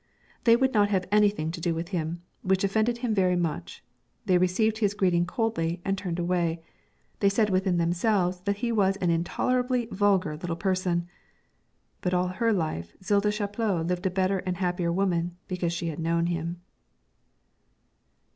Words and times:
They 0.45 0.55
would 0.55 0.73
not 0.73 0.89
have 0.89 1.07
anything 1.11 1.51
to 1.51 1.61
do 1.61 1.75
with 1.75 1.89
him, 1.89 2.23
which 2.41 2.63
offended 2.63 2.97
him 2.97 3.13
very 3.13 3.35
much; 3.35 3.83
they 4.25 4.39
received 4.39 4.79
his 4.79 4.95
greeting 4.95 5.27
coldly 5.27 5.79
and 5.85 5.95
turned 5.95 6.17
away; 6.17 6.59
they 7.19 7.29
said 7.29 7.51
within 7.51 7.77
themselves 7.77 8.39
that 8.45 8.55
he 8.65 8.71
was 8.71 8.95
an 8.97 9.11
intolerably 9.11 9.85
vulgar 9.91 10.35
little 10.37 10.55
person. 10.55 11.07
But 12.01 12.15
all 12.15 12.29
her 12.29 12.51
life 12.51 12.95
Zilda 13.03 13.31
Chaplot 13.31 13.85
lived 13.85 14.07
a 14.07 14.09
better 14.09 14.39
and 14.39 14.57
happier 14.57 14.91
woman 14.91 15.37
because 15.47 15.71
she 15.71 15.89
had 15.89 15.99
known 15.99 16.25
him. 16.25 16.61